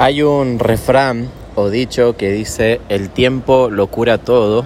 Hay 0.00 0.22
un 0.22 0.58
refrán 0.58 1.28
o 1.56 1.68
dicho 1.68 2.16
que 2.16 2.32
dice 2.32 2.80
el 2.88 3.10
tiempo 3.10 3.68
lo 3.68 3.88
cura 3.88 4.16
todo. 4.16 4.64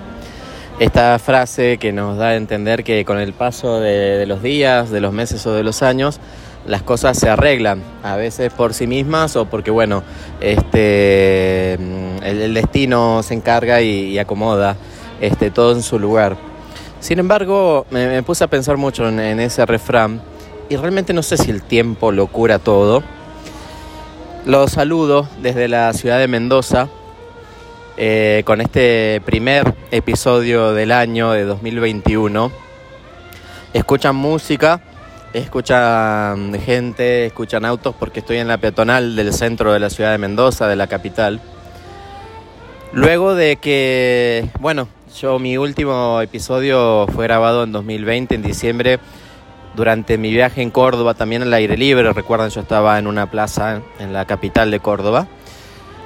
Esta 0.78 1.18
frase 1.18 1.76
que 1.78 1.92
nos 1.92 2.18
da 2.18 2.28
a 2.28 2.36
entender 2.36 2.84
que 2.84 3.04
con 3.04 3.18
el 3.18 3.32
paso 3.32 3.80
de, 3.80 4.26
los 4.26 4.44
días, 4.44 4.90
de 4.90 5.00
los 5.00 5.12
meses 5.12 5.44
o 5.48 5.52
de 5.52 5.64
los 5.64 5.82
años, 5.82 6.20
las 6.68 6.84
cosas 6.84 7.18
se 7.18 7.28
arreglan, 7.28 7.82
a 8.04 8.14
veces 8.14 8.52
por 8.52 8.74
sí 8.74 8.86
mismas 8.86 9.34
o 9.34 9.46
porque, 9.46 9.72
bueno, 9.72 10.04
este, 10.40 11.74
el, 11.74 12.54
destino 12.54 13.24
se 13.24 13.34
encarga 13.34 13.82
y, 13.82 14.16
acomoda 14.18 14.76
este, 15.20 15.50
todo 15.50 15.72
en 15.72 15.82
su 15.82 15.98
lugar. 15.98 16.36
Sin 17.00 17.18
embargo, 17.18 17.86
me, 17.90 18.22
puse 18.22 18.44
a 18.44 18.46
pensar 18.46 18.76
mucho 18.76 19.08
en 19.08 19.40
ese 19.40 19.66
refrán 19.66 20.22
y 20.68 20.76
realmente 20.76 21.12
no 21.12 21.24
sé 21.24 21.36
si 21.38 21.50
el 21.50 21.62
tiempo 21.62 22.12
lo 22.12 22.28
cura 22.28 22.60
todo 22.60 23.02
los 24.44 24.72
saludo 24.72 25.28
desde 25.40 25.68
la 25.68 25.92
ciudad 25.92 26.18
de 26.18 26.28
Mendoza 26.28 26.88
eh, 27.96 28.42
con 28.44 28.60
este 28.60 29.22
primer 29.24 29.74
episodio 29.90 30.72
del 30.72 30.92
año 30.92 31.32
de 31.32 31.44
2021. 31.44 32.52
Escuchan 33.72 34.14
música, 34.16 34.80
escuchan 35.32 36.54
gente, 36.60 37.26
escuchan 37.26 37.64
autos 37.64 37.94
porque 37.98 38.20
estoy 38.20 38.38
en 38.38 38.48
la 38.48 38.58
peatonal 38.58 39.16
del 39.16 39.32
centro 39.32 39.72
de 39.72 39.80
la 39.80 39.88
ciudad 39.88 40.12
de 40.12 40.18
Mendoza, 40.18 40.68
de 40.68 40.76
la 40.76 40.88
capital. 40.88 41.40
Luego 42.92 43.34
de 43.34 43.56
que, 43.56 44.48
bueno, 44.60 44.88
yo 45.18 45.38
mi 45.38 45.56
último 45.56 46.20
episodio 46.20 47.06
fue 47.14 47.24
grabado 47.24 47.64
en 47.64 47.72
2020, 47.72 48.34
en 48.34 48.42
diciembre, 48.42 48.98
durante 49.74 50.18
mi 50.18 50.32
viaje 50.32 50.62
en 50.62 50.70
Córdoba, 50.70 51.14
también 51.14 51.42
al 51.42 51.52
aire 51.52 51.76
libre, 51.76 52.12
recuerdan, 52.12 52.50
yo 52.50 52.60
estaba 52.60 52.98
en 52.98 53.06
una 53.06 53.30
plaza 53.30 53.82
en 53.98 54.12
la 54.12 54.24
capital 54.24 54.70
de 54.70 54.80
Córdoba. 54.80 55.26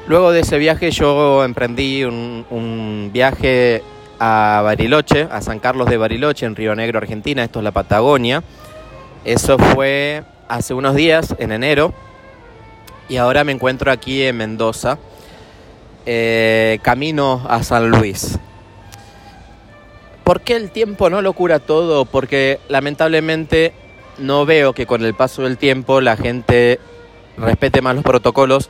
Luego 0.07 0.33
de 0.33 0.41
ese 0.41 0.57
viaje 0.59 0.91
yo 0.91 1.45
emprendí 1.45 2.05
un, 2.05 3.11
viaje 3.13 3.83
a 4.19 4.63
Bariloche, 4.65 5.29
a 5.31 5.43
San 5.43 5.59
Carlos 5.59 5.89
de 5.91 5.99
Bariloche, 5.99 6.47
en 6.47 6.57
Río 6.57 6.75
Negro, 6.75 6.99
Argentina, 6.99 7.45
esto 7.45 7.61
es 7.61 7.65
la 7.65 7.73
Patagonia. 7.73 8.43
Eso 9.25 9.59
fue 9.59 10.23
hace 10.49 10.73
unos 10.73 10.95
días, 10.95 11.35
en 11.39 11.53
enero, 11.53 11.93
y 13.09 13.17
ahora 13.17 13.45
me 13.45 13.53
encuentro 13.53 13.93
aquí 13.93 14.23
en 14.23 14.39
Mendoza, 14.39 14.99
eh, 16.07 16.79
camino 16.83 17.45
a 17.49 17.63
San 17.63 17.91
Luis. 17.91 18.39
¿Por 20.29 20.43
qué 20.43 20.57
el 20.57 20.71
tiempo 20.71 21.09
no 21.09 21.23
lo 21.23 21.33
cura 21.33 21.59
todo? 21.59 22.05
Porque 22.05 22.61
lamentablemente 22.69 23.73
no 24.19 24.45
veo 24.45 24.75
que 24.75 24.85
con 24.85 25.03
el 25.03 25.15
paso 25.15 25.45
del 25.45 25.57
tiempo 25.57 26.03
la 26.03 26.19
gente 26.19 26.81
respete 27.39 27.81
más 27.81 27.95
los 27.95 28.05
protocolos 28.05 28.69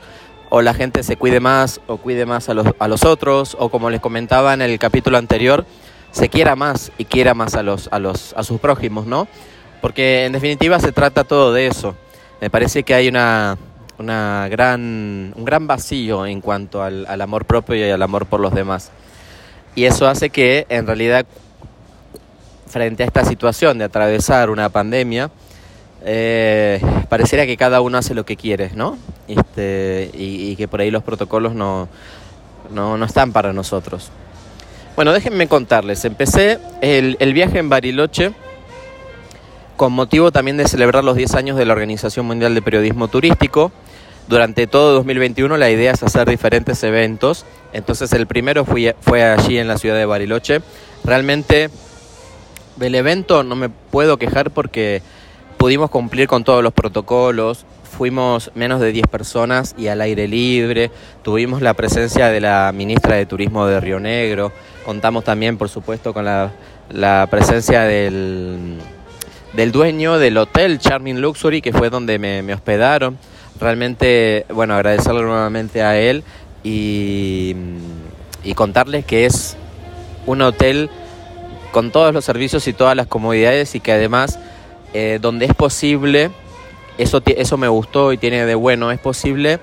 o 0.49 0.61
la 0.61 0.73
gente 0.73 1.03
se 1.03 1.17
cuide 1.17 1.41
más 1.41 1.81
o 1.87 1.97
cuide 1.97 2.25
más 2.25 2.47
a 2.47 2.53
los, 2.53 2.67
a 2.79 2.87
los 2.87 3.03
otros 3.03 3.57
o 3.59 3.67
como 3.67 3.89
les 3.89 3.99
comentaba 3.99 4.53
en 4.53 4.61
el 4.61 4.79
capítulo 4.79 5.17
anterior, 5.17 5.65
se 6.11 6.29
quiera 6.29 6.55
más 6.55 6.93
y 6.97 7.03
quiera 7.03 7.33
más 7.33 7.55
a, 7.55 7.61
los, 7.61 7.89
a, 7.91 7.99
los, 7.99 8.33
a 8.37 8.43
sus 8.43 8.61
prójimos, 8.61 9.05
¿no? 9.05 9.27
Porque 9.81 10.23
en 10.23 10.31
definitiva 10.31 10.79
se 10.79 10.93
trata 10.93 11.25
todo 11.25 11.51
de 11.51 11.67
eso. 11.67 11.93
Me 12.39 12.49
parece 12.49 12.83
que 12.83 12.93
hay 12.93 13.09
una, 13.09 13.57
una 13.97 14.47
gran, 14.49 15.33
un 15.35 15.43
gran 15.43 15.67
vacío 15.67 16.25
en 16.25 16.39
cuanto 16.39 16.81
al, 16.81 17.05
al 17.05 17.19
amor 17.19 17.43
propio 17.43 17.75
y 17.75 17.91
al 17.91 18.01
amor 18.01 18.27
por 18.27 18.39
los 18.39 18.53
demás. 18.53 18.93
Y 19.75 19.83
eso 19.83 20.07
hace 20.07 20.29
que 20.29 20.65
en 20.69 20.87
realidad 20.87 21.25
frente 22.69 23.03
a 23.03 23.05
esta 23.05 23.25
situación 23.25 23.77
de 23.77 23.85
atravesar 23.85 24.49
una 24.49 24.69
pandemia, 24.69 25.29
eh, 26.05 26.79
pareciera 27.09 27.45
que 27.45 27.57
cada 27.57 27.81
uno 27.81 27.97
hace 27.97 28.13
lo 28.13 28.25
que 28.25 28.37
quiere, 28.37 28.71
¿no? 28.73 28.97
Este, 29.27 30.09
y, 30.13 30.55
que 30.55 30.67
por 30.67 30.79
ahí 30.81 30.91
los 30.91 31.03
protocolos 31.03 31.53
no, 31.53 31.89
no, 32.71 33.03
están 33.03 33.33
para 33.33 33.51
nosotros. 33.51 34.09
Bueno, 34.95 35.11
déjenme 35.11 35.47
contarles, 35.47 36.05
empecé 36.05 36.59
el, 36.81 37.17
el 37.19 37.33
viaje 37.33 37.59
en 37.59 37.69
Bariloche 37.69 38.33
con 39.79 39.93
motivo 39.93 40.29
también 40.29 40.57
de 40.57 40.67
celebrar 40.67 41.05
los 41.05 41.15
10 41.15 41.35
años 41.35 41.57
de 41.57 41.63
la 41.65 41.71
Organización 41.71 42.25
Mundial 42.25 42.53
de 42.53 42.61
Periodismo 42.61 43.07
Turístico. 43.07 43.71
Durante 44.27 44.67
todo 44.67 44.93
2021 44.93 45.55
la 45.55 45.69
idea 45.69 45.93
es 45.93 46.03
hacer 46.03 46.29
diferentes 46.29 46.83
eventos. 46.83 47.45
Entonces 47.71 48.11
el 48.11 48.27
primero 48.27 48.65
fui, 48.65 48.91
fue 48.99 49.23
allí 49.23 49.57
en 49.57 49.69
la 49.69 49.77
ciudad 49.77 49.95
de 49.95 50.05
Bariloche. 50.05 50.59
Realmente 51.05 51.69
del 52.79 52.95
evento 52.95 53.43
no 53.43 53.55
me 53.55 53.69
puedo 53.69 54.17
quejar 54.17 54.51
porque 54.51 55.01
pudimos 55.57 55.89
cumplir 55.89 56.27
con 56.27 56.43
todos 56.43 56.63
los 56.63 56.73
protocolos, 56.73 57.65
fuimos 57.83 58.51
menos 58.55 58.79
de 58.79 58.93
10 58.93 59.07
personas 59.07 59.75
y 59.77 59.87
al 59.87 59.99
aire 60.01 60.27
libre, 60.27 60.89
tuvimos 61.21 61.61
la 61.61 61.73
presencia 61.73 62.29
de 62.29 62.39
la 62.39 62.71
ministra 62.73 63.15
de 63.15 63.25
Turismo 63.25 63.67
de 63.67 63.81
Río 63.81 63.99
Negro, 63.99 64.53
contamos 64.85 65.25
también 65.25 65.57
por 65.57 65.67
supuesto 65.67 66.13
con 66.13 66.23
la, 66.23 67.27
presencia 67.29 67.81
del, 67.81 68.77
del, 69.53 69.71
dueño 69.71 70.17
del 70.17 70.37
hotel 70.37 70.79
Charming 70.79 71.19
Luxury, 71.19 71.61
que 71.61 71.73
fue 71.73 71.89
donde 71.89 72.17
me, 72.17 72.41
me 72.41 72.53
hospedaron. 72.53 73.17
Realmente, 73.59 74.45
bueno, 74.49 74.73
agradecerle 74.73 75.21
nuevamente 75.21 75.83
a 75.83 75.99
él 75.99 76.23
y, 76.63 77.53
y 78.43 78.53
contarles 78.53 79.03
que 79.03 79.25
es 79.25 79.57
un 80.25 80.41
hotel 80.41 80.89
con 81.71 81.91
todos 81.91 82.13
los 82.13 82.25
servicios 82.25 82.67
y 82.67 82.73
todas 82.73 82.95
las 82.95 83.07
comodidades 83.07 83.75
y 83.75 83.79
que 83.79 83.91
además 83.91 84.39
eh, 84.93 85.19
donde 85.21 85.45
es 85.45 85.53
posible, 85.53 86.31
eso, 86.97 87.21
eso 87.25 87.57
me 87.57 87.67
gustó 87.67 88.11
y 88.11 88.17
tiene 88.17 88.45
de 88.45 88.55
bueno, 88.55 88.91
es 88.91 88.99
posible 88.99 89.59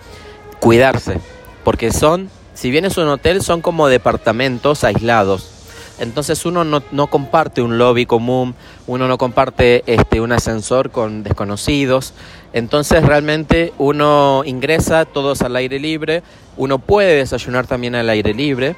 cuidarse, 0.61 1.19
porque 1.65 1.93
son, 1.93 2.31
si 2.55 2.71
bien 2.71 2.85
es 2.85 2.97
un 2.97 3.09
hotel, 3.09 3.43
son 3.43 3.61
como 3.61 3.89
departamentos 3.89 4.85
aislados. 4.85 5.51
Entonces 5.99 6.45
uno 6.45 6.63
no, 6.63 6.83
no 6.93 7.07
comparte 7.07 7.63
un 7.63 7.79
lobby 7.79 8.05
común, 8.05 8.55
uno 8.87 9.09
no 9.09 9.17
comparte 9.17 9.83
este, 9.87 10.21
un 10.21 10.33
ascensor 10.33 10.91
con 10.91 11.23
desconocidos. 11.23 12.13
Entonces 12.53 13.03
realmente 13.03 13.73
uno 13.79 14.43
ingresa 14.45 15.07
todos 15.07 15.41
al 15.43 15.57
aire 15.57 15.79
libre, 15.79 16.23
uno 16.57 16.79
puede 16.79 17.17
desayunar 17.17 17.67
también 17.67 17.95
al 17.95 18.11
aire 18.11 18.35
libre 18.35 18.77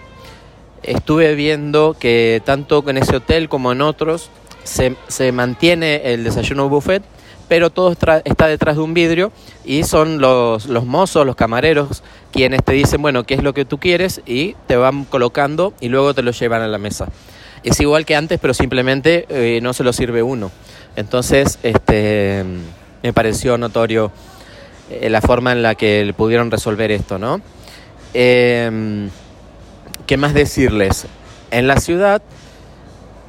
estuve 0.82 1.34
viendo 1.34 1.96
que 1.98 2.42
tanto 2.44 2.84
en 2.88 2.98
ese 2.98 3.16
hotel 3.16 3.48
como 3.48 3.72
en 3.72 3.80
otros 3.80 4.30
se, 4.64 4.96
se 5.08 5.32
mantiene 5.32 6.12
el 6.12 6.24
desayuno 6.24 6.68
buffet, 6.68 7.02
pero 7.48 7.70
todo 7.70 7.92
está 7.92 8.46
detrás 8.46 8.76
de 8.76 8.82
un 8.82 8.94
vidrio 8.94 9.32
y 9.64 9.84
son 9.84 10.20
los, 10.20 10.66
los 10.66 10.84
mozos, 10.84 11.26
los 11.26 11.34
camareros, 11.34 12.02
quienes 12.30 12.62
te 12.62 12.72
dicen, 12.72 13.00
bueno, 13.00 13.24
qué 13.24 13.34
es 13.34 13.42
lo 13.42 13.54
que 13.54 13.64
tú 13.64 13.78
quieres 13.78 14.20
y 14.26 14.54
te 14.66 14.76
van 14.76 15.04
colocando 15.04 15.72
y 15.80 15.88
luego 15.88 16.14
te 16.14 16.22
lo 16.22 16.30
llevan 16.30 16.62
a 16.62 16.68
la 16.68 16.78
mesa. 16.78 17.08
Es 17.64 17.80
igual 17.80 18.04
que 18.04 18.14
antes, 18.14 18.38
pero 18.38 18.54
simplemente 18.54 19.26
eh, 19.30 19.60
no 19.62 19.72
se 19.72 19.82
lo 19.82 19.92
sirve 19.92 20.22
uno. 20.22 20.50
Entonces, 20.94 21.58
este, 21.62 22.44
me 23.02 23.12
pareció 23.12 23.58
notorio 23.58 24.12
eh, 24.90 25.08
la 25.10 25.20
forma 25.20 25.52
en 25.52 25.62
la 25.62 25.74
que 25.74 26.12
pudieron 26.16 26.50
resolver 26.50 26.90
esto, 26.92 27.18
¿no? 27.18 27.40
Eh, 28.14 29.08
¿Qué 30.08 30.16
más 30.16 30.32
decirles? 30.32 31.06
En 31.50 31.66
la 31.66 31.76
ciudad 31.80 32.22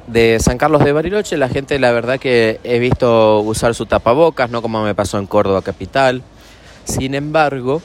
de 0.06 0.38
San 0.40 0.56
Carlos 0.56 0.82
de 0.82 0.92
Bariloche, 0.92 1.36
la 1.36 1.50
gente, 1.50 1.78
la 1.78 1.92
verdad 1.92 2.18
que 2.18 2.58
he 2.64 2.78
visto 2.78 3.40
usar 3.40 3.74
su 3.74 3.84
tapabocas, 3.84 4.48
no 4.48 4.62
como 4.62 4.82
me 4.82 4.94
pasó 4.94 5.18
en 5.18 5.26
Córdoba 5.26 5.60
capital. 5.60 6.22
Sin 6.84 7.14
embargo, 7.14 7.82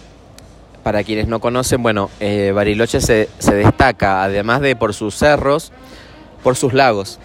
para 0.82 1.04
quienes 1.04 1.28
no 1.28 1.42
conocen, 1.42 1.84
bueno, 1.84 2.10
eh, 2.22 2.54
Bariloche 2.56 3.02
se, 3.02 3.28
destaca, 3.38 4.24
además 4.24 4.62
de 4.62 4.78
por 4.78 4.94
sus 4.94 5.14
cerros, 5.14 5.74
por 6.42 6.56
sus 6.56 6.74
lagos. 6.74 7.20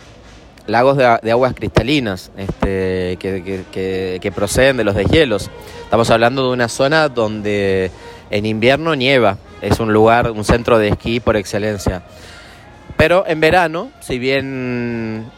Lagos 0.66 0.96
de, 0.96 1.30
aguas 1.30 1.54
cristalinas 1.54 2.32
este, 2.36 3.16
que, 3.20 4.18
que 4.20 4.32
proceden 4.32 4.76
de 4.76 4.82
los 4.82 4.96
deshielos. 4.96 5.48
Estamos 5.84 6.10
hablando 6.10 6.48
de 6.48 6.52
una 6.52 6.68
zona 6.68 7.08
donde 7.08 7.92
en 8.30 8.44
invierno 8.44 8.96
nieva, 8.96 9.38
es 9.60 9.80
un 9.80 9.92
lugar, 9.92 10.30
un 10.30 10.44
centro 10.44 10.78
de 10.78 10.88
esquí 10.88 11.20
por 11.20 11.36
excelencia. 11.36 12.02
Pero 12.96 13.24
en 13.26 13.40
verano, 13.40 13.90
si 14.00 14.18
bien 14.18 15.30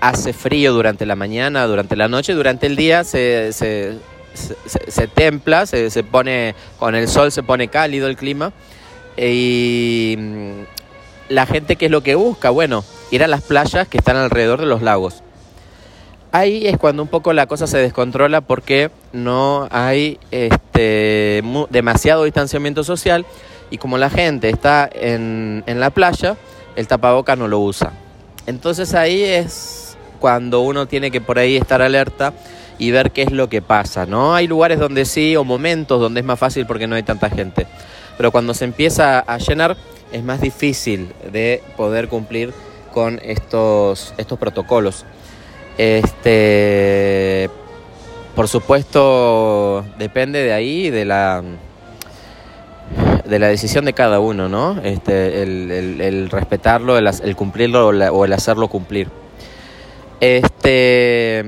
hace 0.00 0.32
frío 0.32 0.72
durante 0.72 1.06
la 1.06 1.16
mañana, 1.16 1.66
durante 1.66 1.96
la 1.96 2.08
noche, 2.08 2.34
durante 2.34 2.66
el 2.66 2.76
día 2.76 3.04
se, 3.04 3.52
se, 3.52 3.98
templa, 5.14 5.66
se, 5.66 5.90
se, 5.90 6.04
pone, 6.04 6.54
con 6.78 6.94
el 6.94 7.08
sol 7.08 7.32
se 7.32 7.42
pone 7.42 7.68
cálido 7.68 8.08
el 8.08 8.16
clima. 8.16 8.52
Y 9.16 10.16
mm, 10.18 10.52
la 11.28 11.46
gente, 11.46 11.76
¿qué 11.76 11.86
es 11.86 11.90
lo 11.90 12.02
que 12.02 12.14
busca? 12.14 12.50
Bueno, 12.50 12.84
ir 13.10 13.22
a 13.22 13.28
las 13.28 13.42
playas 13.42 13.88
que 13.88 13.98
están 13.98 14.16
alrededor 14.16 14.60
de 14.60 14.66
los 14.66 14.82
lagos. 14.82 15.22
Ahí 16.34 16.66
es 16.66 16.78
cuando 16.78 17.02
un 17.02 17.10
poco 17.10 17.34
la 17.34 17.46
cosa 17.46 17.66
se 17.66 17.76
descontrola 17.76 18.40
porque 18.40 18.90
no 19.12 19.68
hay 19.70 20.18
este, 20.30 21.42
demasiado 21.68 22.24
distanciamiento 22.24 22.84
social 22.84 23.26
y 23.70 23.76
como 23.76 23.98
la 23.98 24.08
gente 24.08 24.48
está 24.48 24.88
en, 24.90 25.62
la 25.66 25.90
playa, 25.90 26.38
el 26.74 26.88
tapaboca 26.88 27.36
no 27.36 27.48
lo 27.48 27.58
usa. 27.60 27.92
Entonces 28.46 28.94
ahí 28.94 29.22
es 29.22 29.98
cuando 30.20 30.62
uno 30.62 30.86
tiene 30.86 31.10
que 31.10 31.20
por 31.20 31.38
ahí 31.38 31.58
estar 31.58 31.82
alerta 31.82 32.32
y 32.78 32.92
ver 32.92 33.10
qué 33.10 33.24
es 33.24 33.32
lo 33.32 33.50
que 33.50 33.60
pasa, 33.60 34.06
¿no? 34.06 34.34
Hay 34.34 34.46
lugares 34.46 34.78
donde 34.78 35.04
sí 35.04 35.36
o 35.36 35.44
momentos 35.44 36.00
donde 36.00 36.20
es 36.20 36.26
más 36.26 36.38
fácil 36.38 36.64
porque 36.64 36.86
no 36.86 36.96
hay 36.96 37.02
tanta 37.02 37.28
gente, 37.28 37.66
pero 38.16 38.32
cuando 38.32 38.54
se 38.54 38.64
empieza 38.64 39.18
a 39.18 39.36
llenar 39.36 39.76
es 40.12 40.24
más 40.24 40.40
difícil 40.40 41.12
de 41.30 41.62
poder 41.76 42.08
cumplir 42.08 42.54
con 42.90 43.20
estos, 43.22 44.14
estos 44.16 44.38
protocolos. 44.38 45.04
Este, 45.78 47.50
por 48.34 48.48
supuesto, 48.48 49.84
depende 49.98 50.42
de 50.42 50.52
ahí, 50.52 50.90
de 50.90 51.04
la 51.04 51.42
de 53.24 53.38
la 53.38 53.48
decisión 53.48 53.84
de 53.84 53.92
cada 53.92 54.20
uno, 54.20 54.48
¿no? 54.48 54.80
Este, 54.82 55.42
el, 55.42 56.28
respetarlo, 56.30 56.98
el, 56.98 57.36
cumplirlo 57.36 57.88
o, 57.88 58.24
el 58.24 58.32
hacerlo 58.32 58.68
cumplir. 58.68 59.08
Este, 60.20 61.44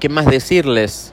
¿qué 0.00 0.08
más 0.08 0.26
decirles? 0.26 1.12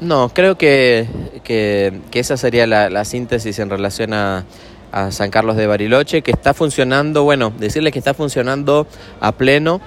No, 0.00 0.30
creo 0.34 0.58
que, 0.58 1.06
que, 1.44 2.02
esa 2.12 2.36
sería 2.36 2.66
la, 2.66 3.04
síntesis 3.04 3.58
en 3.58 3.70
relación 3.70 4.12
a, 4.12 4.44
a 4.90 5.10
San 5.10 5.30
Carlos 5.30 5.56
de 5.56 5.66
Bariloche, 5.66 6.22
que 6.22 6.32
está 6.32 6.54
funcionando, 6.54 7.24
bueno, 7.24 7.52
decirles 7.58 7.92
que 7.92 7.98
está 7.98 8.14
funcionando 8.14 8.86
a 9.20 9.32
pleno, 9.32 9.80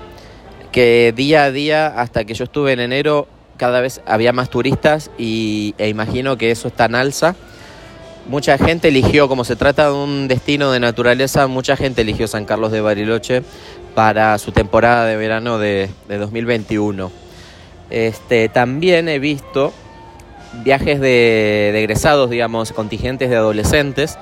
que 0.76 1.14
día 1.16 1.46
a 1.46 1.52
día, 1.52 1.88
hasta 1.88 2.26
que 2.26 2.34
yo 2.34 2.44
estuve 2.44 2.74
en 2.74 2.82
enero, 2.82 3.28
cada 3.56 3.80
vez 3.80 4.02
había 4.06 4.34
más 4.34 4.50
turistas 4.50 5.10
y, 5.18 5.74
e 5.78 5.88
imagino 5.88 6.38
que 6.38 6.52
eso 6.52 6.68
está 6.68 6.86
en 6.86 6.96
alza 6.96 7.34
mucha 8.28 8.58
gente 8.58 8.88
eligió, 8.88 9.28
como 9.28 9.44
se 9.44 9.56
trata 9.56 9.88
de 9.88 9.94
un 9.94 10.28
destino 10.28 10.72
de 10.72 10.80
naturaleza, 10.80 11.48
mucha 11.48 11.76
gente 11.76 12.02
eligió 12.02 12.28
San 12.28 12.46
Carlos 12.46 12.72
de 12.72 12.82
Bariloche 12.82 13.44
para 13.94 14.38
su 14.38 14.52
temporada 14.52 15.06
de 15.06 15.16
verano 15.16 15.58
de, 15.58 15.90
2021. 16.08 17.12
Este, 17.90 18.50
también 18.50 19.08
he 19.10 19.20
visto 19.20 19.72
viajes 20.64 21.00
de, 21.00 21.70
de, 21.72 21.80
egresados, 21.80 22.30
digamos, 22.30 22.74
contingentes 22.74 23.30
de 23.30 23.36
adolescentes 23.36 24.18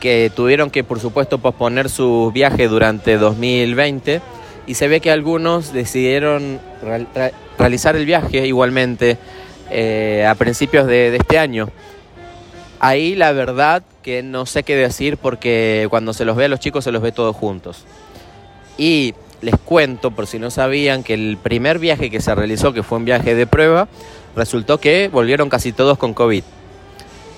que 0.00 0.30
tuvieron 0.34 0.70
que, 0.70 0.84
por 0.84 1.00
supuesto, 1.00 1.38
posponer 1.38 1.88
su 1.88 2.30
viaje 2.32 2.68
durante 2.68 3.16
2020 3.16 4.20
y 4.70 4.74
se 4.74 4.86
ve 4.86 5.00
que 5.00 5.10
algunos 5.10 5.72
decidieron 5.72 6.60
realizar 7.58 7.96
el 7.96 8.06
viaje 8.06 8.46
igualmente 8.46 9.18
eh, 9.68 10.24
a 10.24 10.36
principios 10.36 10.86
de 10.86 11.16
este 11.16 11.40
año. 11.40 11.68
Ahí 12.78 13.16
la 13.16 13.32
verdad 13.32 13.82
que 14.04 14.22
no 14.22 14.46
sé 14.46 14.62
qué 14.62 14.76
decir 14.76 15.16
porque 15.16 15.88
cuando 15.90 16.12
se 16.12 16.24
los 16.24 16.36
ve 16.36 16.44
a 16.44 16.48
los 16.48 16.60
chicos 16.60 16.84
se 16.84 16.92
los 16.92 17.02
ve 17.02 17.10
todos 17.10 17.34
juntos. 17.34 17.84
Y 18.78 19.14
les 19.40 19.56
cuento, 19.56 20.12
por 20.12 20.28
si 20.28 20.38
no 20.38 20.52
sabían, 20.52 21.02
que 21.02 21.14
el 21.14 21.36
primer 21.36 21.80
viaje 21.80 22.08
que 22.08 22.20
se 22.20 22.32
realizó, 22.32 22.72
que 22.72 22.84
fue 22.84 22.98
un 22.98 23.04
viaje 23.04 23.34
de 23.34 23.48
prueba, 23.48 23.88
resultó 24.36 24.78
que 24.78 25.08
volvieron 25.08 25.48
casi 25.48 25.72
todos 25.72 25.98
con 25.98 26.14
COVID. 26.14 26.44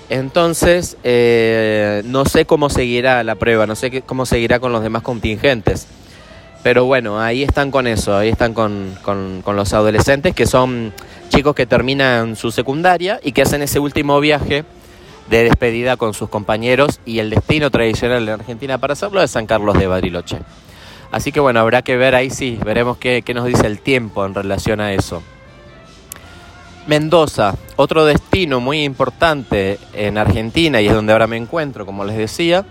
Entonces, 0.09 0.97
eh, 1.03 2.03
no 2.05 2.25
sé 2.25 2.45
cómo 2.45 2.69
seguirá 2.69 3.23
la 3.23 3.33
prueba, 3.33 3.65
no 3.65 3.73
sé 3.73 4.03
cómo 4.03 4.27
seguirá 4.27 4.59
con 4.59 4.71
los 4.71 4.83
demás 4.83 5.01
contingentes. 5.01 5.87
Pero 6.63 6.85
bueno, 6.85 7.19
ahí 7.19 7.43
están 7.43 7.71
con 7.71 7.87
eso, 7.87 8.15
ahí 8.15 8.29
están 8.29 8.53
con, 8.53 8.97
con 9.03 9.55
los 9.55 9.73
adolescentes, 9.73 10.33
que 10.33 10.45
son 10.47 10.93
chicos 11.29 11.55
que 11.55 11.65
terminan 11.65 12.35
su 12.35 12.51
secundaria 12.51 13.19
y 13.21 13.33
que 13.33 13.41
hacen 13.41 13.61
ese 13.61 13.79
último 13.79 14.19
viaje 14.19 14.63
de 15.29 15.43
despedida 15.43 15.97
con 15.97 16.13
sus 16.13 16.29
compañeros 16.29 16.99
y 17.05 17.19
el 17.19 17.29
destino 17.29 17.71
tradicional 17.71 18.25
de 18.25 18.33
Argentina 18.33 18.77
para 18.77 18.93
hacerlo 18.93 19.21
es 19.21 19.31
San 19.31 19.45
Carlos 19.45 19.77
de 19.77 19.87
Bariloche. 19.87 20.37
Así 21.11 21.31
que 21.31 21.39
bueno, 21.39 21.59
habrá 21.59 21.81
que 21.81 21.95
ver 21.95 22.15
ahí 22.15 22.29
sí, 22.29 22.59
veremos 22.65 22.97
qué, 22.97 23.23
nos 23.33 23.45
dice 23.45 23.67
el 23.67 23.79
tiempo 23.79 24.25
en 24.25 24.33
relación 24.33 24.81
a 24.81 24.93
eso. 24.93 25.21
Mendoza, 26.87 27.55
otro 27.77 28.05
destino 28.05 28.59
muy 28.59 28.83
importante 28.83 29.79
en 29.93 30.17
Argentina 30.17 30.81
y 30.81 30.87
es 30.87 30.93
donde 30.93 31.13
ahora 31.13 31.27
me 31.27 31.37
encuentro, 31.37 31.85
como 31.85 32.03
les 32.03 32.17
decía, 32.17 32.65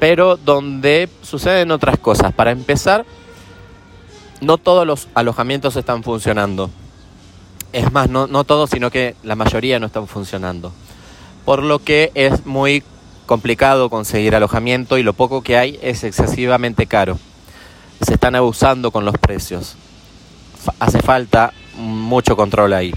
pero 0.00 0.36
donde 0.36 1.08
suceden 1.22 1.70
otras 1.70 1.98
cosas. 1.98 2.32
Para 2.32 2.50
empezar, 2.50 3.06
no 4.40 4.58
todos 4.58 4.84
los 4.84 5.06
alojamientos 5.14 5.76
están 5.76 6.02
funcionando. 6.02 6.70
Es 7.72 7.92
más, 7.92 8.10
no, 8.10 8.26
no 8.26 8.42
todos, 8.42 8.70
sino 8.70 8.90
que 8.90 9.14
la 9.22 9.36
mayoría 9.36 9.78
no 9.78 9.86
están 9.86 10.08
funcionando 10.08 10.72
por 11.44 11.62
lo 11.62 11.78
que 11.78 12.10
es 12.14 12.46
muy 12.46 12.82
complicado 13.26 13.90
conseguir 13.90 14.34
alojamiento 14.34 14.98
y 14.98 15.02
lo 15.02 15.12
poco 15.12 15.42
que 15.42 15.56
hay 15.56 15.78
es 15.82 16.04
excesivamente 16.04 16.86
caro. 16.86 17.18
Se 18.00 18.14
están 18.14 18.34
abusando 18.34 18.90
con 18.90 19.04
los 19.04 19.16
precios. 19.18 19.76
Hace 20.78 21.00
falta 21.00 21.52
mucho 21.76 22.36
control 22.36 22.72
ahí. 22.72 22.94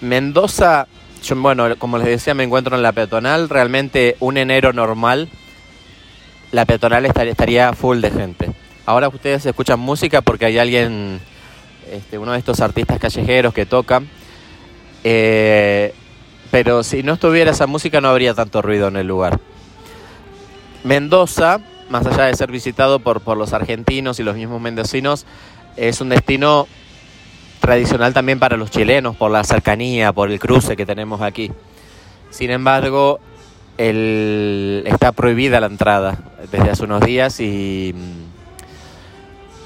Mendoza, 0.00 0.88
bueno, 1.36 1.76
como 1.78 1.98
les 1.98 2.06
decía, 2.06 2.34
me 2.34 2.44
encuentro 2.44 2.76
en 2.76 2.82
la 2.82 2.92
peatonal. 2.92 3.48
Realmente 3.48 4.16
un 4.20 4.36
enero 4.36 4.72
normal, 4.72 5.28
la 6.52 6.64
peatonal 6.66 7.06
estaría 7.06 7.72
full 7.72 8.00
de 8.00 8.10
gente. 8.10 8.52
Ahora 8.86 9.08
ustedes 9.08 9.44
escuchan 9.46 9.80
música 9.80 10.20
porque 10.20 10.44
hay 10.44 10.58
alguien, 10.58 11.20
este, 11.90 12.18
uno 12.18 12.32
de 12.32 12.38
estos 12.38 12.60
artistas 12.60 12.98
callejeros 12.98 13.52
que 13.54 13.66
tocan. 13.66 14.08
Eh, 15.02 15.94
pero 16.50 16.82
si 16.82 17.02
no 17.02 17.14
estuviera 17.14 17.50
esa 17.50 17.66
música 17.66 18.00
no 18.00 18.08
habría 18.08 18.34
tanto 18.34 18.60
ruido 18.62 18.88
en 18.88 18.96
el 18.96 19.06
lugar. 19.06 19.40
Mendoza, 20.84 21.60
más 21.88 22.06
allá 22.06 22.24
de 22.24 22.34
ser 22.36 22.50
visitado 22.52 22.98
por 23.00 23.36
los 23.36 23.52
argentinos 23.52 24.20
y 24.20 24.22
los 24.22 24.36
mismos 24.36 24.60
mendocinos, 24.60 25.26
es 25.76 26.00
un 26.00 26.10
destino 26.10 26.66
tradicional 27.60 28.12
también 28.12 28.38
para 28.38 28.56
los 28.56 28.70
chilenos 28.70 29.16
por 29.16 29.30
la 29.30 29.44
cercanía, 29.44 30.12
por 30.12 30.30
el 30.30 30.38
cruce 30.38 30.76
que 30.76 30.84
tenemos 30.84 31.22
aquí. 31.22 31.50
Sin 32.30 32.50
embargo, 32.50 33.20
está 33.78 35.12
prohibida 35.12 35.60
la 35.60 35.66
entrada 35.66 36.18
desde 36.50 36.70
hace 36.70 36.84
unos 36.84 37.00
días 37.00 37.40
y, 37.40 37.94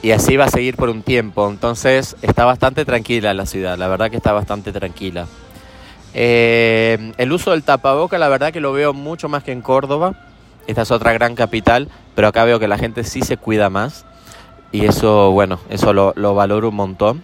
y 0.02 0.10
así 0.12 0.36
va 0.36 0.44
a 0.44 0.50
seguir 0.50 0.76
por 0.76 0.88
un 0.88 1.02
tiempo. 1.02 1.48
Entonces 1.48 2.16
está 2.22 2.44
bastante 2.44 2.84
tranquila 2.84 3.34
la 3.34 3.46
ciudad, 3.46 3.76
la 3.78 3.88
verdad 3.88 4.10
que 4.10 4.16
está 4.16 4.32
bastante 4.32 4.72
tranquila. 4.72 5.26
Eh, 6.18 7.12
el 7.18 7.30
uso 7.30 7.50
del 7.50 7.62
tapaboca, 7.62 8.16
la 8.16 8.28
verdad 8.28 8.50
que 8.50 8.60
lo 8.60 8.72
veo 8.72 8.94
mucho 8.94 9.28
más 9.28 9.42
que 9.42 9.52
en 9.52 9.60
Córdoba. 9.60 10.14
Esta 10.66 10.82
es 10.82 10.90
otra 10.90 11.12
gran 11.12 11.34
capital, 11.34 11.88
pero 12.14 12.28
acá 12.28 12.44
veo 12.44 12.58
que 12.58 12.68
la 12.68 12.78
gente 12.78 13.04
sí 13.04 13.20
se 13.20 13.36
cuida 13.36 13.68
más. 13.68 14.06
Y 14.72 14.86
eso, 14.86 15.30
bueno, 15.30 15.60
eso 15.68 15.92
lo, 15.92 16.34
valoro 16.34 16.70
un 16.70 16.76
montón. 16.76 17.22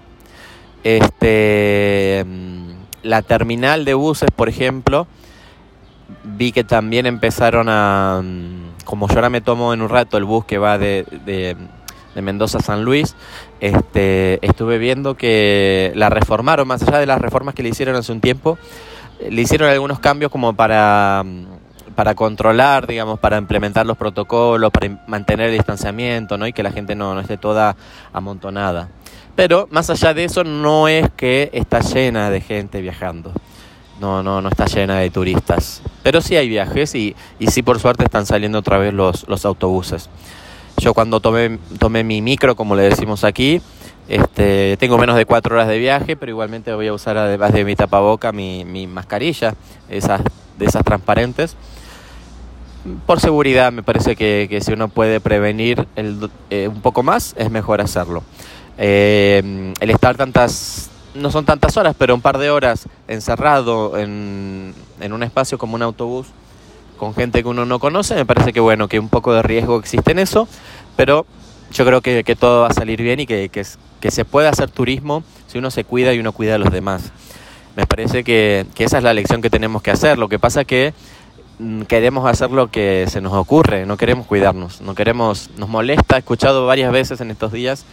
Este, 0.84 2.24
mm, 2.26 2.70
la 3.02 3.22
terminal 3.22 3.84
de 3.84 3.94
buses, 3.94 4.30
por 4.34 4.48
ejemplo, 4.50 5.06
vi 6.24 6.52
que 6.52 6.64
también 6.64 7.06
empezaron 7.06 7.68
a, 7.68 8.20
mm, 8.22 8.84
como 8.84 9.08
yo 9.08 9.14
ahora 9.16 9.30
me 9.30 9.40
tomo 9.40 9.72
en 9.74 9.82
un 9.82 9.88
rato 9.88 10.16
el 10.16 10.24
bus 10.24 10.44
que 10.44 10.58
va 10.58 10.78
de, 10.78 11.04
de, 11.24 11.56
Mendoza 12.20 12.58
a 12.58 12.62
San 12.62 12.84
Luis, 12.84 13.16
este, 13.60 14.44
estuve 14.46 14.76
viendo 14.76 15.16
que 15.16 15.92
la 15.94 16.10
reformaron, 16.10 16.68
más 16.68 16.82
allá 16.82 16.98
de 16.98 17.06
las 17.06 17.18
reformas 17.18 17.54
que 17.54 17.62
le 17.62 17.70
hicieron 17.70 17.96
hace 17.96 18.12
un 18.12 18.20
tiempo, 18.20 18.58
le 19.30 19.40
hicieron 19.40 19.70
algunos 19.70 19.98
cambios 19.98 20.30
como 20.30 20.52
para, 20.52 21.24
para 21.94 22.14
controlar, 22.14 22.86
digamos, 22.86 23.18
para 23.18 23.38
implementar 23.38 23.86
los 23.86 23.96
protocolos, 23.96 24.70
para 24.70 25.02
mantener 25.06 25.48
el 25.48 25.56
distanciamiento, 25.56 26.36
¿no? 26.36 26.46
Y 26.46 26.52
que 26.52 26.62
la 26.62 26.70
gente 26.70 26.94
no, 26.94 27.14
no 27.14 27.20
esté 27.20 27.38
toda 27.38 27.76
amontonada. 28.12 28.88
Pero 29.34 29.68
más 29.70 29.88
allá 29.88 30.12
de 30.12 30.24
eso, 30.24 30.44
no 30.44 30.88
es 30.88 31.08
que 31.16 31.50
está 31.52 31.80
llena 31.80 32.30
de 32.30 32.40
gente 32.40 32.80
viajando. 32.82 33.32
No, 34.02 34.20
no, 34.20 34.42
no 34.42 34.48
está 34.48 34.66
llena 34.66 34.98
de 34.98 35.10
turistas. 35.10 35.80
Pero 36.02 36.20
sí 36.20 36.34
hay 36.34 36.48
viajes 36.48 36.92
y, 36.96 37.14
y 37.38 37.46
sí 37.46 37.62
por 37.62 37.78
suerte 37.78 38.02
están 38.02 38.26
saliendo 38.26 38.58
otra 38.58 38.76
vez 38.76 38.92
los, 38.92 39.28
los 39.28 39.44
autobuses. 39.44 40.10
Yo 40.78 40.92
cuando 40.92 41.20
tomé, 41.20 41.60
tomé 41.78 42.02
mi 42.02 42.20
micro, 42.20 42.56
como 42.56 42.74
le 42.74 42.82
decimos 42.82 43.22
aquí, 43.22 43.62
este, 44.08 44.76
tengo 44.78 44.98
menos 44.98 45.14
de 45.14 45.24
cuatro 45.24 45.54
horas 45.54 45.68
de 45.68 45.78
viaje, 45.78 46.16
pero 46.16 46.30
igualmente 46.30 46.74
voy 46.74 46.88
a 46.88 46.92
usar 46.92 47.16
además 47.16 47.52
de 47.52 47.64
mi 47.64 47.76
tapaboca 47.76 48.32
mi, 48.32 48.64
mi 48.64 48.88
mascarilla, 48.88 49.54
esas, 49.88 50.20
de 50.58 50.66
esas 50.66 50.82
transparentes. 50.82 51.54
Por 53.06 53.20
seguridad 53.20 53.70
me 53.70 53.84
parece 53.84 54.16
que, 54.16 54.60
si 54.64 54.72
uno 54.72 54.88
puede 54.88 55.20
prevenir 55.20 55.86
el, 55.94 56.28
eh, 56.50 56.66
un 56.66 56.80
poco 56.80 57.04
más, 57.04 57.36
es 57.38 57.52
mejor 57.52 57.80
hacerlo. 57.80 58.24
Eh, 58.78 59.72
el 59.78 59.90
estar 59.90 60.16
tantas, 60.16 60.90
no 61.14 61.30
son 61.30 61.44
tantas 61.44 61.76
horas, 61.76 61.94
pero 61.98 62.14
un 62.14 62.20
par 62.20 62.38
de 62.38 62.50
horas 62.50 62.88
encerrado 63.08 63.98
en, 63.98 64.74
en 65.00 65.12
un 65.12 65.22
espacio 65.22 65.58
como 65.58 65.74
un 65.74 65.82
autobús, 65.82 66.28
con 66.96 67.14
gente 67.14 67.42
que 67.42 67.48
uno 67.48 67.66
no 67.66 67.78
conoce, 67.78 68.14
me 68.14 68.24
parece 68.24 68.52
que 68.52 68.60
bueno, 68.60 68.88
que 68.88 68.98
un 68.98 69.08
poco 69.08 69.32
de 69.32 69.42
riesgo 69.42 69.78
existe 69.78 70.12
en 70.12 70.18
eso, 70.18 70.48
pero 70.96 71.26
yo 71.72 71.84
creo 71.84 72.00
que, 72.00 72.36
todo 72.36 72.62
va 72.62 72.68
a 72.68 72.74
salir 72.74 73.02
bien 73.02 73.20
y 73.20 73.26
que, 73.26 73.48
que, 73.48 74.10
se 74.10 74.24
puede 74.24 74.48
hacer 74.48 74.70
turismo 74.70 75.24
si 75.46 75.58
uno 75.58 75.70
se 75.70 75.84
cuida 75.84 76.12
y 76.12 76.18
uno 76.18 76.32
cuida 76.32 76.56
a 76.56 76.58
los 76.58 76.70
demás. 76.70 77.12
Me 77.76 77.86
parece 77.86 78.24
que, 78.24 78.66
esa 78.78 78.98
es 78.98 79.04
la 79.04 79.14
lección 79.14 79.40
que 79.40 79.50
tenemos 79.50 79.82
que 79.82 79.90
hacer. 79.90 80.18
Lo 80.18 80.28
que 80.28 80.38
pasa 80.38 80.62
es 80.62 80.66
que 80.66 80.94
mm, 81.58 81.82
queremos 81.82 82.26
hacer 82.26 82.50
lo 82.50 82.70
que 82.70 83.06
se 83.08 83.20
nos 83.20 83.32
ocurre, 83.32 83.86
no 83.86 83.96
queremos 83.96 84.26
cuidarnos, 84.26 84.82
no 84.82 84.94
queremos, 84.94 85.50
nos 85.56 85.68
molesta, 85.68 86.16
he 86.16 86.18
escuchado 86.18 86.66
varias 86.66 86.92
veces 86.92 87.20
en 87.20 87.30
estos 87.30 87.52
días 87.52 87.86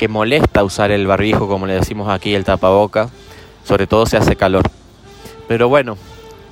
que 0.00 0.08
molesta 0.08 0.64
usar 0.64 0.90
el 0.92 1.06
barbijo, 1.06 1.46
como 1.46 1.66
le 1.66 1.74
decimos 1.74 2.08
aquí, 2.08 2.34
el 2.34 2.42
tapaboca, 2.42 3.10
sobre 3.64 3.86
todo 3.86 4.06
si 4.06 4.16
hace 4.16 4.34
calor. 4.34 4.62
Pero 5.46 5.68
bueno, 5.68 5.98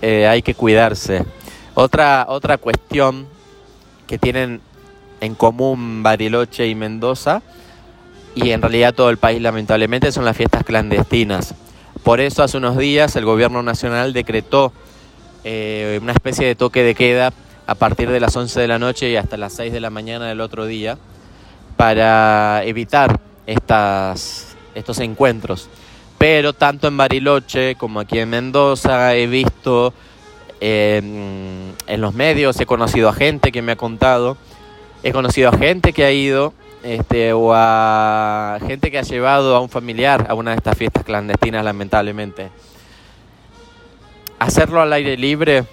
eh, 0.02 0.26
hay 0.26 0.42
que 0.42 0.54
cuidarse. 0.54 1.24
Otra, 1.72 2.26
otra 2.28 2.58
cuestión 2.58 3.26
que 4.06 4.18
tienen 4.18 4.60
en 5.22 5.34
común 5.34 6.02
Bariloche 6.02 6.66
y 6.66 6.74
Mendoza, 6.74 7.40
y 8.34 8.50
en 8.50 8.60
realidad 8.60 8.92
todo 8.92 9.08
el 9.08 9.16
país 9.16 9.40
lamentablemente, 9.40 10.12
son 10.12 10.26
las 10.26 10.36
fiestas 10.36 10.62
clandestinas. 10.62 11.54
Por 12.02 12.20
eso 12.20 12.42
hace 12.42 12.58
unos 12.58 12.76
días 12.76 13.16
el 13.16 13.24
gobierno 13.24 13.62
nacional 13.62 14.12
decretó 14.12 14.74
eh, 15.44 15.98
una 16.02 16.12
especie 16.12 16.46
de 16.46 16.54
toque 16.54 16.82
de 16.82 16.94
queda 16.94 17.32
a 17.66 17.74
partir 17.74 18.10
de 18.10 18.20
las 18.20 18.36
11 18.36 18.60
de 18.60 18.68
la 18.68 18.78
noche 18.78 19.08
y 19.08 19.16
hasta 19.16 19.38
las 19.38 19.54
6 19.54 19.72
de 19.72 19.80
la 19.80 19.88
mañana 19.88 20.26
del 20.26 20.42
otro 20.42 20.66
día 20.66 20.98
para 21.78 22.62
evitar 22.64 23.26
estas, 23.48 24.56
estos 24.74 25.00
encuentros. 25.00 25.68
Pero 26.18 26.52
tanto 26.52 26.86
en 26.86 26.96
Bariloche 26.96 27.74
como 27.74 28.00
aquí 28.00 28.18
en 28.18 28.30
Mendoza 28.30 29.16
he 29.16 29.26
visto 29.26 29.92
en 30.60 31.74
los 31.96 32.14
medios, 32.14 32.60
he 32.60 32.66
conocido 32.66 33.08
a 33.08 33.12
gente 33.12 33.52
que 33.52 33.62
me 33.62 33.72
ha 33.72 33.76
contado, 33.76 34.36
he 35.02 35.12
conocido 35.12 35.48
a 35.48 35.56
gente 35.56 35.92
que 35.92 36.04
ha 36.04 36.12
ido 36.12 36.52
este, 36.82 37.32
o 37.32 37.52
a 37.54 38.58
gente 38.66 38.90
que 38.90 38.98
ha 38.98 39.02
llevado 39.02 39.56
a 39.56 39.60
un 39.60 39.68
familiar 39.68 40.26
a 40.28 40.34
una 40.34 40.50
de 40.50 40.56
estas 40.56 40.76
fiestas 40.76 41.04
clandestinas, 41.04 41.64
lamentablemente. 41.64 42.50
Hacerlo 44.40 44.80
al 44.80 44.92
aire 44.92 45.16
libre 45.16 45.64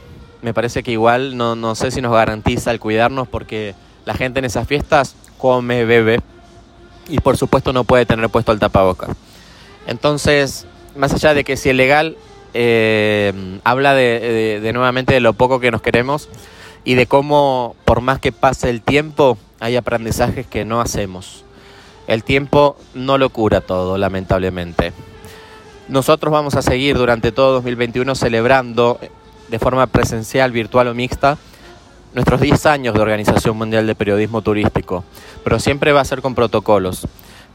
me 0.41 0.53
parece 0.53 0.83
que 0.83 0.91
igual 0.91 1.35
no, 1.35 1.55
no 1.55 1.75
sé 1.75 1.89
si 1.89 2.01
nos 2.01 2.13
garantiza 2.13 2.71
el 2.71 2.79
cuidarnos 2.79 3.27
porque 3.27 3.73
la 4.05 4.13
gente 4.13 4.39
en 4.39 4.45
esas 4.45 4.67
fiestas 4.67 5.15
come, 5.39 5.85
bebe 5.85 6.19
y 7.07 7.19
por 7.19 7.37
supuesto 7.37 7.73
no 7.73 7.83
puede 7.83 8.05
tener 8.05 8.29
puesto 8.29 8.51
el 8.51 8.59
tapabocas. 8.59 9.09
Entonces, 9.87 10.65
más 10.95 11.13
allá 11.13 11.33
de 11.33 11.43
que 11.43 11.57
si 11.57 11.69
es 11.69 11.75
legal, 11.75 12.17
eh, 12.53 13.59
habla 13.63 13.93
de, 13.93 14.61
nuevamente 14.73 15.13
de 15.13 15.19
lo 15.19 15.33
poco 15.33 15.59
que 15.59 15.71
nos 15.71 15.81
queremos 15.81 16.29
y 16.83 16.95
de 16.95 17.05
cómo 17.05 17.75
por 17.85 18.01
más 18.01 18.19
que 18.19 18.31
pase 18.31 18.69
el 18.69 18.81
tiempo 18.81 19.37
hay 19.59 19.75
aprendizajes 19.75 20.47
que 20.47 20.65
no 20.65 20.81
hacemos. 20.81 21.43
El 22.07 22.23
tiempo 22.23 22.77
no 22.93 23.17
lo 23.17 23.29
cura 23.29 23.61
todo, 23.61 23.97
lamentablemente. 23.97 24.93
Nosotros 25.87 26.31
vamos 26.31 26.55
a 26.55 26.61
seguir 26.61 26.97
durante 26.97 27.31
todo 27.31 27.53
2021 27.53 28.15
celebrando 28.15 28.99
de 29.49 29.59
forma 29.59 29.87
presencial, 29.87 30.51
virtual 30.51 30.87
o 30.87 30.93
mixta 30.93 31.37
nuestros 32.15 32.39
10 32.39 32.65
años 32.65 32.93
de 32.93 33.01
Organización 33.01 33.57
Mundial 33.57 33.85
de 33.85 33.93
Periodismo 33.93 34.41
Turístico, 34.41 35.03
pero 35.43 35.59
siempre 35.59 35.91
va 35.91 35.99
a 35.99 36.05
ser 36.05 36.21
con 36.21 36.33
protocolos, 36.33 37.05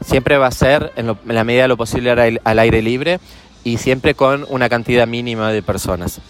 siempre 0.05 0.37
va 0.37 0.45
a 0.45 0.51
ser 0.51 0.93
en, 0.95 1.17
la 1.25 1.43
medida 1.43 1.63
de 1.63 1.67
lo 1.67 1.77
posible 1.77 2.11
al, 2.11 2.59
aire 2.59 2.83
libre 2.83 3.19
y 3.63 3.79
siempre 3.79 4.13
con 4.13 4.45
una 4.49 4.69
cantidad 4.69 5.07
mínima 5.07 5.51
de 5.51 5.63
personas. 5.63 6.21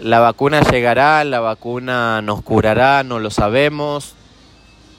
La 0.00 0.20
vacuna 0.20 0.60
llegará, 0.62 1.24
la 1.24 1.40
vacuna 1.40 2.22
nos 2.22 2.42
curará, 2.42 3.02
no 3.02 3.18
lo 3.18 3.30
sabemos, 3.30 4.14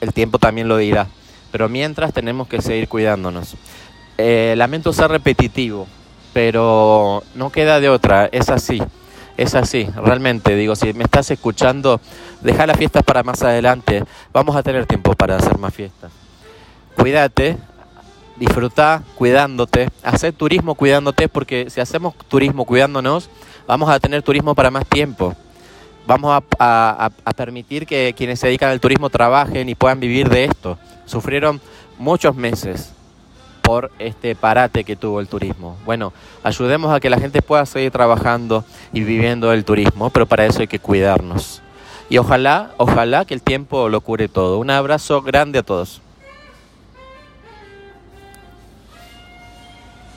el 0.02 0.12
tiempo 0.12 0.38
también 0.38 0.68
lo 0.68 0.76
dirá, 0.76 1.06
pero 1.50 1.70
mientras 1.70 2.12
tenemos 2.12 2.46
que 2.46 2.60
seguir 2.60 2.88
cuidándonos. 2.88 3.56
Eh, 4.18 4.52
lamento 4.58 4.92
ser 4.92 5.10
repetitivo, 5.10 5.86
pero 6.34 7.22
no 7.34 7.50
queda 7.50 7.80
de 7.80 7.88
otra, 7.88 8.28
es 8.32 8.50
así. 8.50 8.82
Es 9.36 9.56
así, 9.56 9.88
realmente, 9.96 10.54
digo, 10.54 10.76
si 10.76 10.92
me 10.92 11.04
estás 11.04 11.28
escuchando, 11.30 12.00
deja 12.40 12.66
las 12.66 12.76
fiestas 12.76 13.02
para 13.02 13.24
más 13.24 13.42
adelante. 13.42 14.04
Vamos 14.32 14.54
a 14.54 14.62
tener 14.62 14.86
tiempo 14.86 15.14
para 15.14 15.36
hacer 15.36 15.58
más 15.58 15.74
fiestas. 15.74 16.12
Cuídate, 16.96 17.56
disfruta 18.36 19.02
cuidándote, 19.16 19.88
hacer 20.04 20.34
turismo 20.34 20.76
cuidándote, 20.76 21.28
porque 21.28 21.68
si 21.68 21.80
hacemos 21.80 22.14
turismo 22.28 22.64
cuidándonos, 22.64 23.28
vamos 23.66 23.90
a 23.90 23.98
tener 23.98 24.22
turismo 24.22 24.54
para 24.54 24.70
más 24.70 24.86
tiempo. 24.86 25.34
Vamos 26.06 26.40
a, 26.58 27.10
a 27.24 27.32
permitir 27.32 27.86
que 27.86 28.14
quienes 28.16 28.38
se 28.38 28.46
dedican 28.46 28.70
al 28.70 28.78
turismo 28.78 29.10
trabajen 29.10 29.68
y 29.68 29.74
puedan 29.74 29.98
vivir 29.98 30.28
de 30.28 30.44
esto. 30.44 30.78
Sufrieron 31.06 31.60
muchos 31.98 32.36
meses 32.36 32.92
por 33.64 33.90
este 33.98 34.36
parate 34.36 34.84
que 34.84 34.94
tuvo 34.94 35.20
el 35.20 35.26
turismo. 35.26 35.76
Bueno, 35.86 36.12
ayudemos 36.42 36.94
a 36.94 37.00
que 37.00 37.08
la 37.08 37.18
gente 37.18 37.40
pueda 37.40 37.64
seguir 37.64 37.90
trabajando 37.90 38.62
y 38.92 39.02
viviendo 39.02 39.52
el 39.52 39.64
turismo, 39.64 40.10
pero 40.10 40.26
para 40.26 40.44
eso 40.44 40.60
hay 40.60 40.68
que 40.68 40.78
cuidarnos. 40.78 41.62
Y 42.10 42.18
ojalá, 42.18 42.72
ojalá 42.76 43.24
que 43.24 43.32
el 43.32 43.40
tiempo 43.40 43.88
lo 43.88 44.02
cure 44.02 44.28
todo. 44.28 44.58
Un 44.58 44.70
abrazo 44.70 45.22
grande 45.22 45.60
a 45.60 45.62
todos. 45.62 46.02